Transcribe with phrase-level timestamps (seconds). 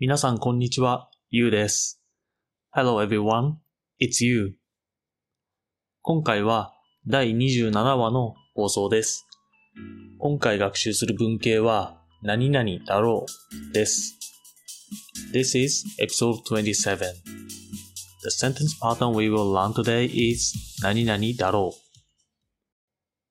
[0.00, 2.02] 皆さんこんにちは、ゆうです。
[2.74, 3.58] Hello everyone,
[4.00, 4.56] it's you.
[6.02, 6.74] 今回は
[7.06, 9.24] 第27話の放送です。
[10.18, 13.24] 今回学習する文型は何々だろ
[13.70, 14.18] うです。
[15.32, 16.98] This is episode 27.
[16.98, 20.52] The sentence pattern we will learn today is
[20.82, 21.80] 何々だろう。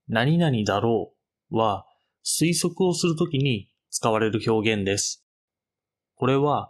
[0.07, 1.11] 何々だろ
[1.51, 1.85] うは
[2.25, 5.22] 推測をするときに使われる表現です。
[6.23, 6.69] これは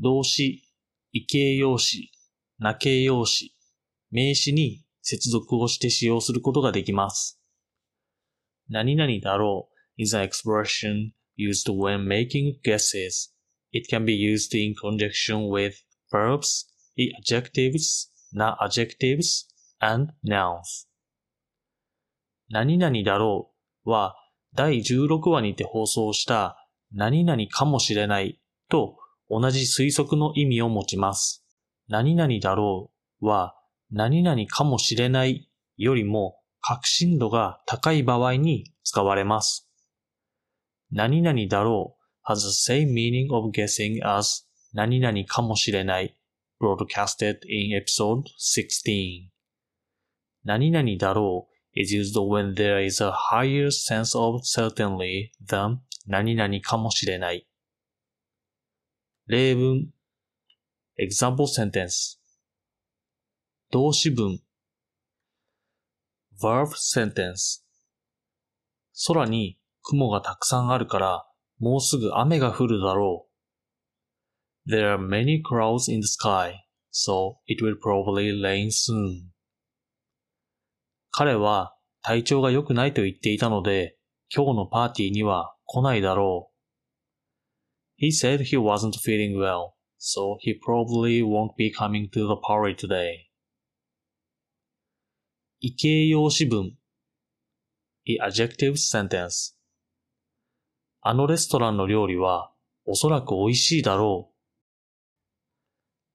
[0.00, 0.64] 動詞、
[1.12, 2.10] 異形容詞、
[2.58, 3.54] 名形容詞、
[4.10, 7.40] 名詞に接続をして使用することができます。
[8.68, 13.32] 何々だろう is an expression used when making guesses.
[13.70, 15.74] It can be used in conjunction with
[16.10, 16.66] verbs,
[16.98, 19.46] adjectives, non-adjectives,
[19.78, 20.88] and nouns.
[22.50, 23.52] 何々だろ
[23.84, 24.16] うは
[24.54, 26.56] 第16話にて放送した
[26.92, 28.96] 何々かもしれないと
[29.30, 31.44] 同じ推測の意味を持ちます。
[31.88, 32.90] 何々だろ
[33.20, 33.54] うは
[33.90, 39.68] 何々かもしれないよりも確信度が高い場合に使われます。
[40.90, 46.14] 何々だろう has the same meaning of guessing as 何々かもしれない
[46.60, 49.28] broadcasted in episode 16.
[50.44, 57.46] 何々だろう is used when there is a higher sense of certainty than 何々かもしれない。
[59.28, 59.92] 例文
[60.98, 62.18] example sentence
[63.70, 64.40] 動詞文
[66.40, 67.62] verb sentence
[69.06, 71.26] 空に雲がたくさんあるから
[71.58, 73.28] もうすぐ雨が降るだろ
[74.66, 74.72] う。
[74.72, 76.54] There are many clouds in the sky,
[76.90, 79.24] so it will probably rain soon.
[81.10, 83.98] 彼は体調が良くないと言っていたので、
[84.34, 86.47] 今日のパーティーには来ないだろう。
[87.97, 93.29] He said he wasn't feeling well, so he probably won't be coming to the party today.
[95.61, 96.77] 異形容詞文
[98.05, 99.55] A adjective sentence
[101.01, 102.51] あのレストランの料理は
[102.85, 104.33] おそらく美味しいだろう。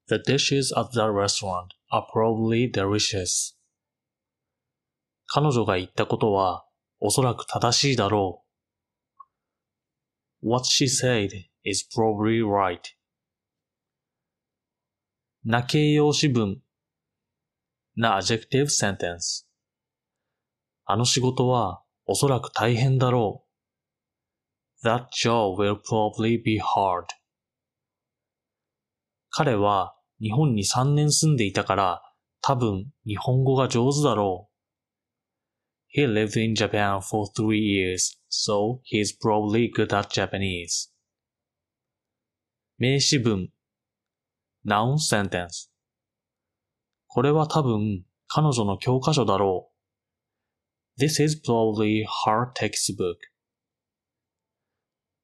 [0.09, 3.55] The dishes at the restaurant are probably delicious.
[5.27, 6.67] 彼女が言ったことは
[7.01, 8.45] おそらく正しいだろ
[10.43, 10.49] う。
[10.51, 11.31] What she said
[11.64, 12.80] is probably right.
[15.46, 16.62] な形容詞文
[17.96, 19.46] な adjective sentence
[20.86, 23.46] あの仕事はおそらく大変だろ
[24.84, 24.88] う。
[24.88, 27.06] That job will probably be hard.
[29.30, 32.02] 彼は日本に3年住んでいたから
[32.42, 36.00] 多分日本語が上手だろう。
[36.00, 40.93] He lived in Japan for three years, so he's probably good at Japanese.
[42.84, 43.48] 名詞文
[44.66, 45.70] noun sentence
[47.08, 49.72] これは多分彼女の教科書だろ
[50.98, 51.02] う。
[51.02, 53.16] This is probably her textbook.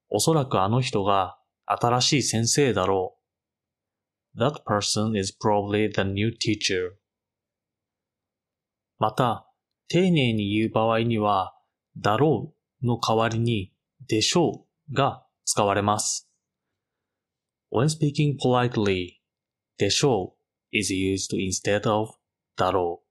[0.08, 3.18] おそらくあの人が新しい先生だろ
[4.38, 4.40] う。
[4.40, 6.92] That person is probably the new teacher.
[9.00, 9.52] また、
[9.90, 11.54] 丁寧に言う場合には、
[11.98, 13.74] だろうの代わりに、
[14.08, 16.29] でしょうが使われます。
[17.72, 19.20] When speaking politely,
[19.78, 20.36] でしょ
[20.72, 22.10] う is used instead of
[22.56, 23.04] だろ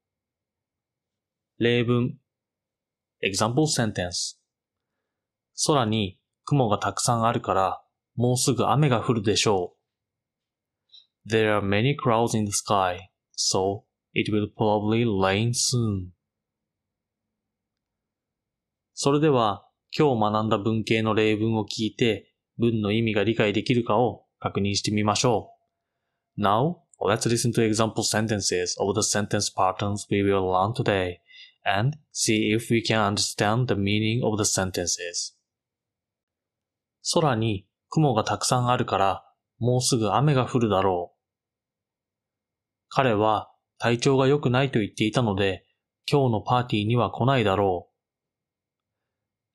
[1.59, 1.63] う。
[1.63, 2.19] 例文
[3.23, 4.37] example sentence
[5.67, 7.83] 空に雲がたくさんあるから、
[8.17, 9.77] もうすぐ雨が降るでしょ
[11.27, 11.31] う。
[11.31, 12.99] There are many clouds in the sky,
[13.37, 13.83] so
[14.15, 16.11] it will probably rain soon.
[18.95, 25.53] それでは、今日学んだ文型の例文を聞いて、文の意味が理解できるかを確認してみましょ
[26.39, 26.43] う。
[26.43, 31.19] Now, let's listen to example sentences of the sentence patterns we will learn today
[31.65, 35.35] and see if we can understand the meaning of the sentences.
[37.15, 39.25] 空に雲がたくさんあるから、
[39.59, 41.19] もうすぐ雨が降るだろう。
[42.89, 45.65] 彼は体調が良くないと言っていたので、
[46.11, 47.95] 今日のパーティーには来ないだろう。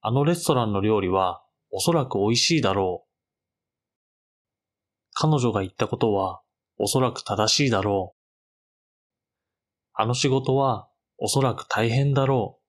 [0.01, 3.02] あのレストランの料理はおそらく美味しいだろう。
[5.13, 6.41] 彼女が言ったことは
[6.77, 8.19] おそらく正しいだろう。
[9.93, 12.63] あの仕事はおそらく大変だろう。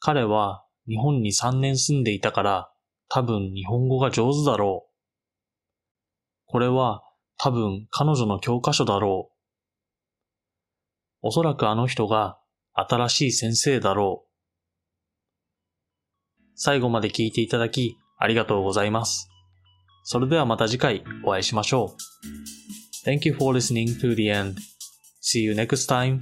[0.00, 2.70] 彼は日本に3年住んでいたから
[3.08, 4.88] 多分日本語が上手だろう。
[6.46, 7.02] これは
[7.38, 9.34] 多分彼女の教科書だろう。
[11.22, 12.38] おそらくあの人が
[12.74, 14.28] 新しい先生だろう。
[16.54, 19.28] 最後まで聞いていただきありがとうございます。
[20.10, 21.94] それではまた次回お会いしましょ
[23.04, 23.06] う。
[23.06, 24.54] Thank you for listening to the end.
[25.20, 26.20] See you next time.